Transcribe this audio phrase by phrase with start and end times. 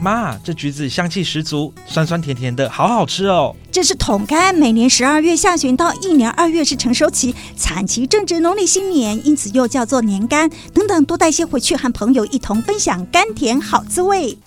[0.00, 3.54] 妈，这橘子香气十足，酸酸甜甜的，好好吃哦。
[3.70, 10.50] 这是桶柑，每年十二月下旬到一年二月是成熟期，产期正值农历新年，因此又叫做年柑。
[10.72, 14.38] 等等，多带些回去，和朋友一同分享甘甜好滋味。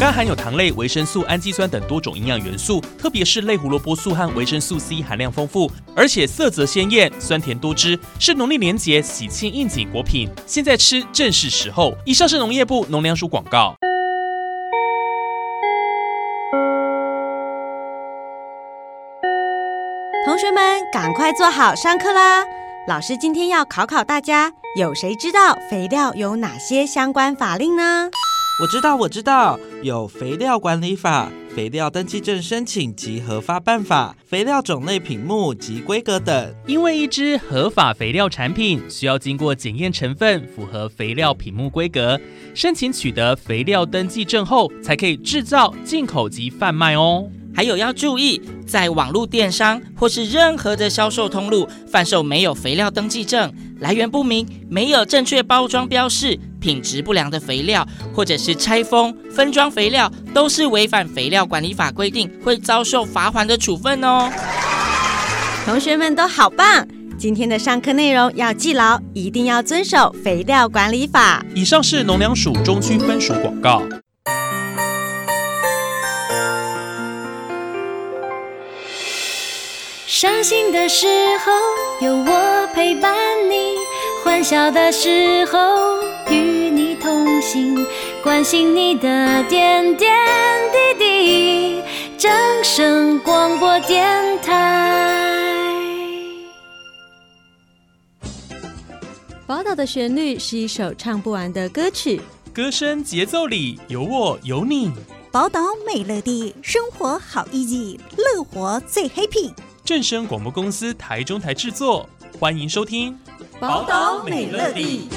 [0.00, 10.26] 桶柑含有糖类、维生素、氨基酸等多种营养元素，特别是类胡萝卜素和维生素 C 含量丰富，而且色泽鲜艳、酸甜多汁，是农历年节喜庆应景果品。
[10.46, 11.94] 现在吃正是时候。
[12.06, 13.74] 以上是农业部农粮署广告。
[20.24, 22.42] 同学们，赶快坐好，上课啦！
[22.88, 28.08] 老师今天要考考大家，有谁知道肥料有哪些相关法令呢？
[28.60, 36.54] 我知道，我知道，有肥料管理法、肥料登记证申请及核发办法、肥料种类品目及规格等。
[36.66, 42.20] 因为一支合法肥料产品需要经过检验成分，符合肥料品目规格，
[42.54, 47.30] 申请取得肥料登记证后，才可以制造、进口及贩卖哦。
[47.54, 56.38] 还有要注意，在网络电商或是任何的销售通路贩售没有肥料登记证、来源不明、没有正确包装标示。
[56.60, 64.30] 品质不良的肥料，或者是拆封分装肥料，都是违反肥料管理法规定，会遭受罚款的处分哦。
[65.64, 66.86] 同学们都好棒，
[67.16, 71.42] 今天的上课内容要记牢，一定要遵守肥料管理法。
[71.54, 73.82] 以上是农粮署中区分署广告。
[80.12, 81.06] 伤心的时
[81.38, 81.52] 候
[82.04, 83.16] 有我陪伴
[83.48, 83.76] 你，
[84.24, 85.56] 欢笑的时候。
[86.28, 86.34] 与
[86.68, 87.86] 你同行，
[88.20, 90.12] 关心你的点点
[90.72, 91.82] 滴滴。
[92.18, 92.28] 正
[92.64, 95.72] 声广播电台。
[99.46, 102.20] 宝岛的旋律是一首唱不完的歌曲，
[102.52, 104.90] 歌声节奏里有我有你。
[105.30, 109.52] 宝岛美乐地，生活好 easy，乐活最 happy。
[109.90, 112.08] 正声广播公司台中台制作，
[112.38, 113.18] 欢迎收听
[113.58, 115.08] 宝岛美乐蒂。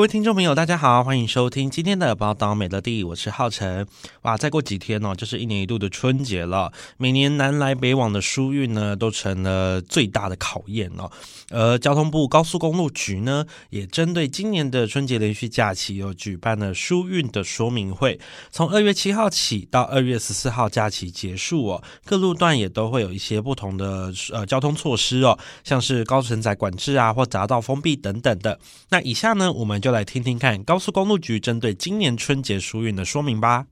[0.00, 3.86] 各位听众朋友，大家好，欢迎收听今天的宝岛美乐地，我是浩辰。
[4.22, 6.72] 哇，再过几天哦，就是一年一度的春节了。
[6.96, 11.10] 每年南来北往的疏运呢，都成了最大的考验哦。
[11.50, 18.18] 而交通部高速公路局呢，也针对今年的春节连续假期，有举办了疏运的说明会。
[18.50, 28.58] 从二月七号起到二月十四号假期结束哦，各路段也都会有一些不同的呃交通措施哦，像是高承载管制啊，或匝道封闭等等的。
[28.88, 33.66] 那以下呢，我们就来听听看高速公路局针对今年春节疏运的说明吧。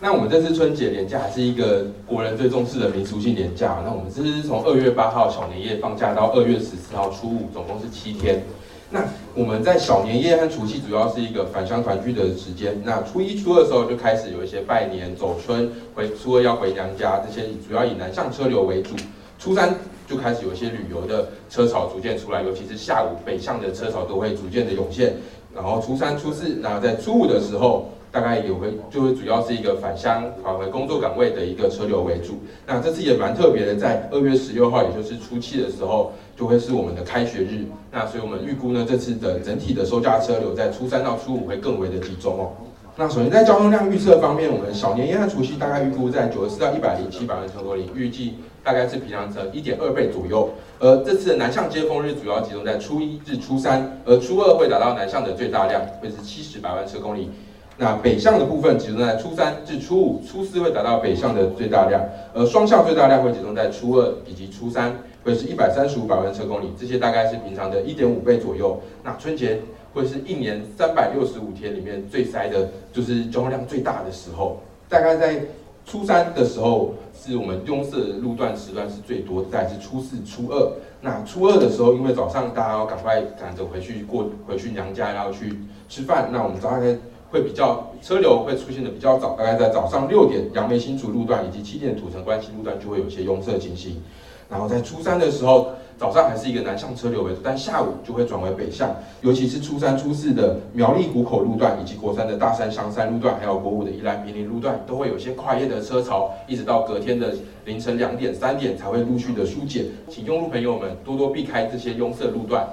[0.00, 3.80] 那我们这次春节连假还是一个国人最重视的民俗性连假。
[3.84, 8.42] 那我们这是从二月八号小年夜放假到二月十四号初五，总共是七天。
[8.90, 9.02] 那
[9.34, 12.80] 我们在小年夜和除夕主要是一个返乡团聚的时间。
[12.84, 18.94] 那初一、初二的时候就开始有一些拜年、走春，回初二要回娘家，这些主要以南向车流为主。
[19.38, 19.74] 初三
[20.06, 25.14] 就开始有一些旅游的车潮逐渐出来，尤其是下午北向的车潮都会逐渐的涌现。
[25.54, 32.34] 然后初三、初四，然后在初五的时候，大概也会就会主要是一个返乡返回工作岗位的一个车流为主。
[32.66, 37.64] 那这次也蛮特别的，在二月十六号，也就是初七的时候，就会是我们的开学日。
[37.92, 42.50] 那所以我们预估呢，这次的整体的收假车流在初三到初五会更为的集中哦。
[42.96, 50.50] 那首先在交通量预测方面，我们小年夜和除夕大概预估在九十四到一百零七百万车多里，预计大概是平常的一点二倍左右。
[50.80, 57.30] 而这次的南向接风日主要集中在初一至初三，而初二会达到南向的最大量，会是七十百万车公里。
[57.76, 64.92] 那北向的部分集中在初三至初五，初四会达到北向的最大量，而双向最大量会集中在初二以及初三，
[65.22, 66.72] 会是一百三十五百万车公里。
[66.78, 68.80] 这些大概是平常的一点五倍左右。
[69.04, 69.60] 那春节。
[69.94, 74.60] 会是一年三百六十五天里面最塞的，就是交通量最大的时候。
[74.88, 75.40] 大概在
[75.86, 79.48] 初三的时候，是我们拥塞路段时段是最多的。
[79.50, 80.72] 再是初四、初二。
[81.00, 85.58] 那初二的时候，因为早上大家要赶快赶着回去过回去娘家，然后去
[85.88, 86.30] 吃饭。
[86.32, 86.96] 那我们大概
[87.30, 94.02] 会比较车流会出现的比较早，大概在早上六点，杨梅新竹路段以及七点土城关西路段就会有些拥塞情形。
[94.48, 95.72] 然后在初三的时候。
[95.96, 112.66] 早上还是一个南向车流为主，但下午就会转为北向，尤其是初三、初四的苗栗谷口路段，以及国三的大山香山路段，还有国五的宜兰平林路段，都会有些跨越的车潮，一直到隔天的凌晨两点、三点才会陆续的疏解，请用路朋友们多多避开这些拥塞路段。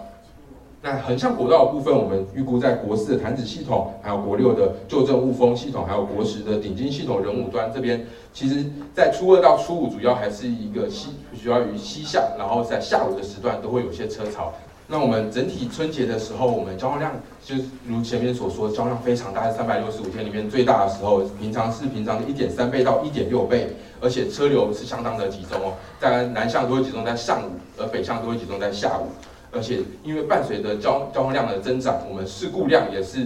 [0.83, 11.09] 那横向国道的部分，我们预估在国四的弹子系统，还有国六的旧正雾峰系统，还有国十的顶金系统人武端这边，其实在初二到初五，主要还是一个西，
[11.43, 14.51] 主要于西向，然后在下午的时段都会有些车潮。
[14.87, 17.13] 那我们整体春节的时候，我们交通量
[17.45, 23.69] 就是如前面所说，交通量非常大，是三百六十五天里面最大的时候，平常是平常的一点三倍到一点六倍，
[24.01, 29.05] 而且车流是相当的集中哦，在南向都会集中在上午，而北向都会集中在下午，
[29.51, 33.19] 而且因为伴随着交交通量的增长，我们事故量也是，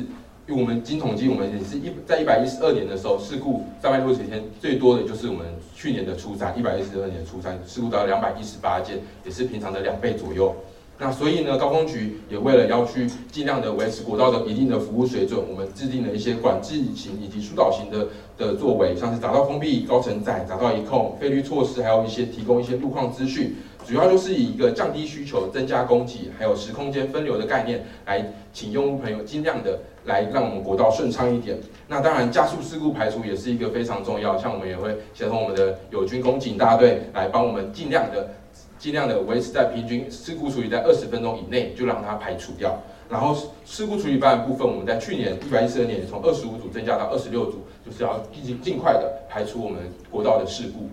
[0.48, 5.46] 因为我们经统计，我们也是一在一百一十二年的时候，事故三百六十天最多的就是我们
[5.76, 10.56] 去年的初三，一百一十二年初三，事故达两百一十八件，也是平常的两倍左右。
[10.98, 18.08] 那所以呢，高工局也为了要去尽量的维持国道的一定的服务水准，我们制定了一些管制型以及疏导型的
[18.38, 23.58] 的作为，像是匝道封闭、高承载、匝道一控、费率措施，还有一些提供一些路况资讯，
[23.88, 31.58] 主要就是以一个降低需求、增加供给，还有时空间分流的概念，来请用户朋友尽量的来让我们国道顺畅一点。
[31.88, 38.30] 那当然，加速事故排除也是一个非常重要，像我们也会协同我们的友军公警大队来帮我们尽量的。
[38.78, 42.78] 尽量的维持在平均事故处理在二十分钟以内，就让它排除掉。
[43.10, 43.36] 然后
[43.66, 49.80] 事故处理班的部分，我们在去年一百一十二年从二十五组增加到二十六组，就是要尽尽快的排除我们
[50.12, 50.90] 国道的事故。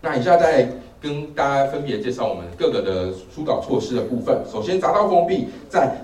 [0.00, 0.66] 那以下再
[1.00, 4.38] 跟大家分别介绍我们各个的疏导措施的部分。
[4.50, 5.96] 首先，匝道封闭在。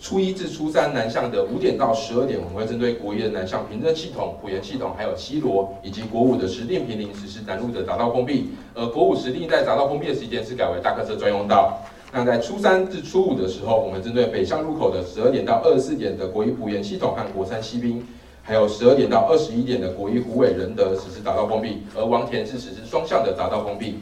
[0.00, 8.50] 初一至初三南向的五点到十二点，我们会针对国一的南向平镇系统、埔盐系统，还有西罗，以及国五的石碇坪林实施南路的匝道封闭。
[8.74, 11.78] 而国五石碇在匝道封闭的时间是改为大客车专用道。
[12.12, 18.04] 那在初三至初五的时候，我们针对北向入口的十二点到二十四点的国一埔盐系统和国三西滨，
[18.42, 24.00] 还有十二点到二十一点的国一湖尾仁德实施匝道封闭，而王田是实施双向的匝道封闭。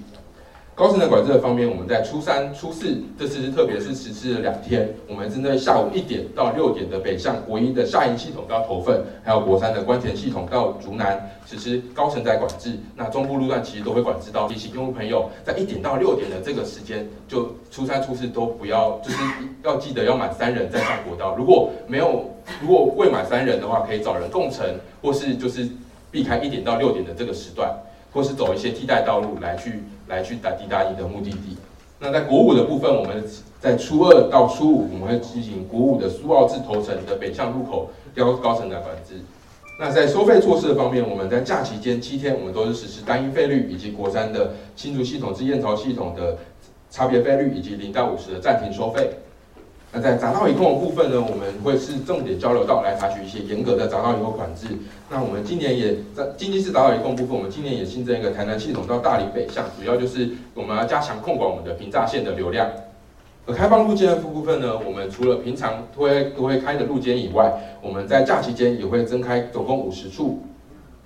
[0.75, 4.89] 高承载管制的方面，我们在初三、初四这次是特别是实施了两天。
[5.07, 12.79] 我们针对下午一点到六点的北向国一的下营系统到头份，还有国三的关田系统到竹南实施高承载管制。
[12.97, 14.49] 那中部路段其实都会管制到。
[14.49, 19.19] 提醒用户朋友，在一点到六点的这个时间，就初三、初四都不要，就是
[19.63, 21.37] 要记得要满三人再上国道。
[21.37, 22.31] 如果没有，
[22.63, 24.67] 如果未满三人的话，可以找人共乘，
[25.03, 25.69] 或是就是
[26.11, 27.71] 避开一点到六点的这个时段，
[28.13, 29.83] 或是走一些替代道路来去。
[30.09, 31.57] 来去达抵达你的目的地。
[31.99, 33.25] 那在国五的部分，我们
[33.59, 39.15] 在初二到初五，我们会进行国五的苏澳至头城的北向入口高高承载管制。
[39.81, 46.37] 那在收费措施的方面，我们在假期间七天，我们都是实施单一费率，以及国三的新竹系统至燕巢系统的
[46.91, 49.09] 差别费率，以及零到五十的暂停收费。
[49.95, 54.67] 那在匝道一控的部分呢，我们会是重点交流道来采取一些严格的匝道一控管制。
[55.11, 62.71] 那我们今年也在经济式匝道一控部分，我们今年也新增一个台南系统到大林北向，主要就是我们要加强控管我们的平栅线的流量。
[63.45, 67.53] 而开放路肩的部分呢，我们除了平常都会都会开的路肩以外，
[67.83, 70.41] 我们在假期间也会增开总共五十处。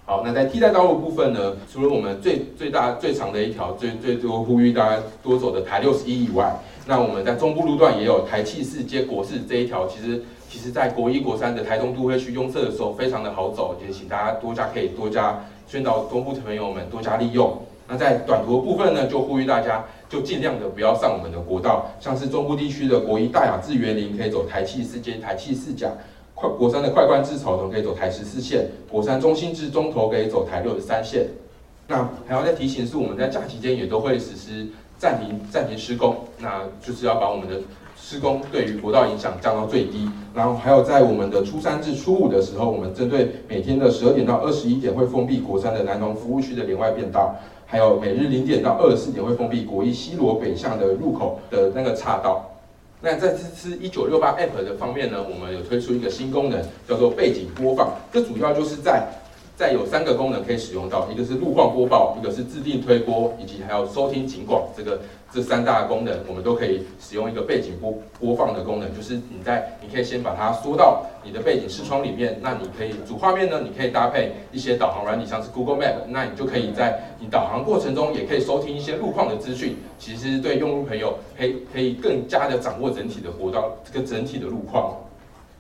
[0.05, 6.55] 好，那在替代道路部分呢，除了我们最最大最长的一条最最多呼吁大家多走的台六十一以外，
[6.89, 17.61] 那我们在中部路段也有台七四接国四这一条，其实其实在国一国三的台中都会区拥塞的时候非常的好走，也请大家多加可以多加宣导中部的朋友们多加利用。
[17.89, 25.91] 那在短途的部分呢，就呼吁大家就尽量的不要上我们的国道，像是中部地区的国一大雅至园林可以走台七四接台七四甲。
[26.35, 31.27] 快国三的快关至草屯可以走台十四线，国三中心至中投可以走台六十三线。
[31.89, 34.67] 那还要再提醒是，我们在假期间也都会实施
[34.99, 37.61] 暂停暂停施工，那就是要把我们的
[37.99, 40.09] 施工对于国道影响降到最低。
[40.35, 47.35] 然后还有在我们的初三至初五的时候，我们针对每天的十二点到二十一点会封闭国三的南农服务区的连外变道，
[47.67, 52.51] 还有每日零点到二十四点会封闭国一西罗北向的入口的那个岔道。
[53.01, 57.95] 那在这次一九六八 App 的方面呢，我们有推出一个新功能，叫做背景播放。
[58.11, 59.07] 这主要就是在
[59.57, 65.01] 在有三个功能可以使用到，一个是路况播报，一个是自定推播，以及还有收听警广这个。
[65.33, 84.97] 这三大功能，我们都可以使用一个背景播播放的功能，就是你在，你可以先把它缩到你的背景视窗里面，那你可以主画面呢，你可以搭配一些导航软体，像是 Google Map，那你就可以在你导航过程中，也可以收听一些路况的资讯，其实对用户朋友可以可以更加的掌握整体的国道这个整体的路况。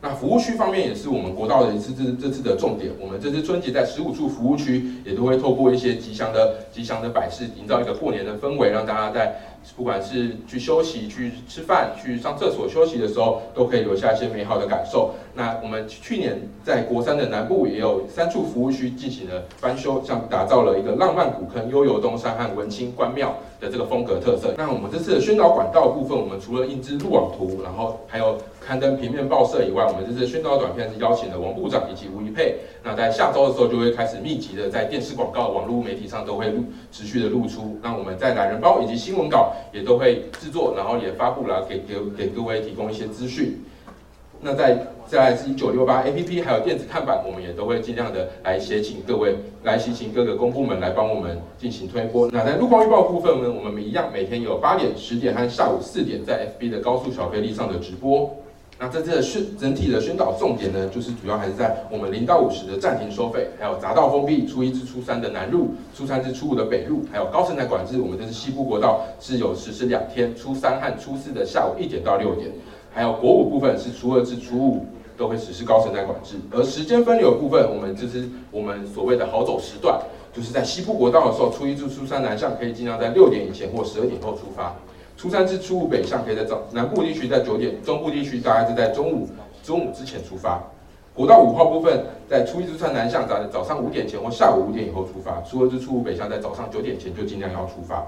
[0.06, 2.92] 那服务区方面也是我们国道的一次这这次的重点。
[3.00, 9.34] 我们这次春节在十五处服务区也都会透过一些吉祥的吉祥的摆饰，营造一个过年的氛围，让大家在
[9.74, 15.14] 不管是去休息、去吃饭、去上厕所休息的时候，都可以留下一些美好的感受。
[15.34, 24.54] 那我们去年在国三的南部也有三处服务区进行了翻修，像打造了一个浪漫古坑、悠游东山和文清关庙的这个风格特色。
[24.56, 28.38] 那我们这次的宣导管道部分，我们除了印制路网图，然后还有。
[28.66, 32.56] 刊登平面报社以外，我们这次宣导短片是邀请了王部长以及吴怡佩。
[32.82, 37.78] 那在下周的时候就会开始密集的在电视广告、网络媒体上都会录持续的露出。
[37.80, 43.62] 那我们在懒人包以及新闻稿也都会制作，然后也发布了给给给各位提供一些资讯。
[44.40, 49.34] 那在再来是一九六八 APP 还有电子看板，我们也都会尽量的来协请各位
[49.64, 52.28] 来协请各个公部门来帮我们进行推播。
[52.30, 58.36] 那在路况预报部分呢，我们一样每天有八点、十点和下午四点在 FB 的高速小飞力上的直播。
[58.78, 67.98] 那这次的宣整体的宣导重点呢，就是主要还是在我们零到五十的暂停收费，还有匝道封闭，初一至初三的南路，初三至初五的北路，还有高乘载管制。
[67.98, 72.50] 我们这次西部国道是有实施两天，初三和初四的下午一点到六点，
[72.92, 74.84] 还有国五部分是初二至初五
[75.16, 76.34] 都会实施高乘载管制。
[76.50, 79.98] 而时间分流部分，我们就是我们所谓的好走时段，
[80.34, 84.76] 就是在西部国道的时候，初一至初三南向可以尽量在六点以前或十二点后出发。
[85.16, 89.26] 初三至初五北向可以在早南部地区在九点，中部地区大概是在中午
[89.62, 90.62] 中午之前出发。
[91.14, 95.40] 国道五号部分在初一至初南向在早上五点前或下午五点以后出发。
[95.40, 98.04] 初二至初五北向在早上九点前就尽量要出发。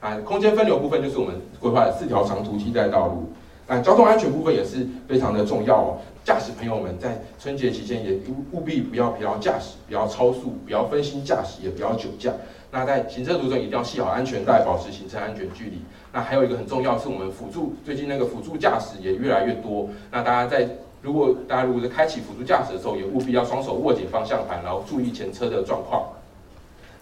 [0.00, 3.24] 啊，空间分流部分就是我们规划的四条长途替代道路。
[3.66, 5.98] 啊，交通安全部分也是非常的重要哦。
[6.24, 12.32] 驾驶朋友们在春节期间也务务必不要疲劳驾驶，不要超速，不要分心驾驶，也不要酒驾。
[12.70, 15.82] 那在行车途中一定要系好安全带，保持行车安全距离。
[16.12, 19.88] 那还有一个很重要，是我们辅助，最近那个辅助驾驶也越来越多。
[20.10, 20.68] 那大家在
[21.02, 26.04] 如果大家如果在开启辅助驾驶的时候，也务必要双手握紧方向盘，然后注意前车的状况。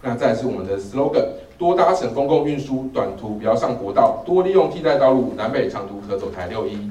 [0.02, 1.26] 那再是我们的 slogan：
[1.58, 6.90] 多搭乘公共运输，短途不要上国道，多利用替代道路，南北长途可走台六一。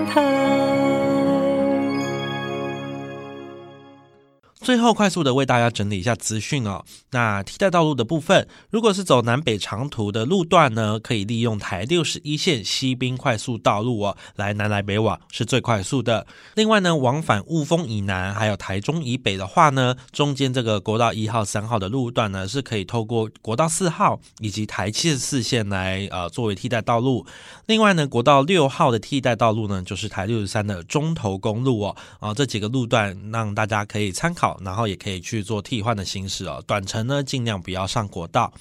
[4.63, 6.85] 最后，快速的为大家整理一下资讯哦。
[7.09, 16.27] 那替代道路的部分，如果是走南北长途的路段呢，可以利用台六十一线西滨快速道路哦，来南来北往是最快速的。
[16.53, 27.25] 另外呢，往返雾峰以南还有台中以北的话呢，中间这个国道一号、三号的路段呢，是可以透过国道四号以及台七十四线来呃作为替代道路。
[27.65, 31.95] 另外呢，国道六号的替代道路呢，就是台六十三的中投公路哦。
[32.19, 34.50] 啊，这几个路段让大家可以参考。
[34.63, 38.51] 然后也可以去做替换的形式哦，短程呢尽量不要上国道。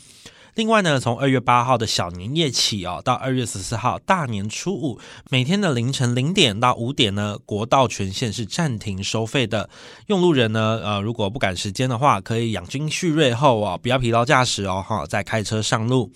[0.61, 5.01] 另外呢，从二月八号的小年夜起哦，到二月十四号大年初五，
[5.31, 9.71] 每天的凌晨零点到五点呢，国道全线是暂停收费的。
[10.09, 16.13] 用路人呢，呃，如果不赶时间的话，可以养精蓄锐后哦，不要疲劳驾驶哦，哈，再开车上路。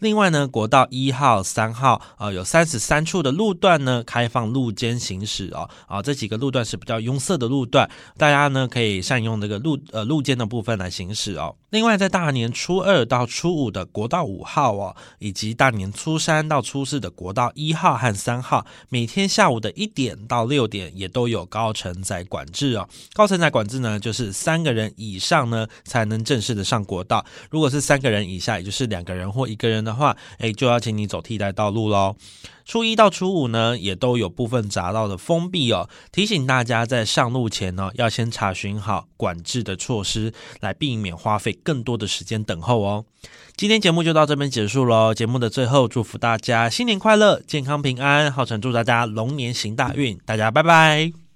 [0.00, 11.56] 另外呢，国道一号、三号，呃，有三十三处的路段呢，开放路肩行驶哦，啊，这几个路段是比较拥塞的路段，大家呢可以善用这个路呃路肩的部分来行驶哦。
[11.70, 22.88] 另外，在大年初二到初五的国道五号哦，以及大年初三到初四的国道一号和三号，每天下午的一点到六点也都有高承载管制哦。
[23.14, 27.24] 高承载管制呢，就是三个人以上呢才能正式的上国道。
[27.50, 32.16] 如果是三个人以下，也就是两个人或一个人的话，诶，就要请你走替代道路喽。
[32.66, 43.04] 初一到初五呢，也都有部分匝道的封闭哦，提醒大家在上路前呢，要先查询好管制的措施，来避免花费更多的时间等候哦。
[43.56, 45.14] 今天节目就到这边结束喽。
[45.14, 51.16] 节目的最后，祝福大家新年快乐、健康平安，浩辰祝大家龙年行大运，大家拜拜。